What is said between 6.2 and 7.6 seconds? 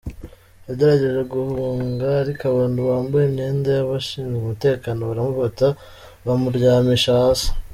bamuryamisha hasi.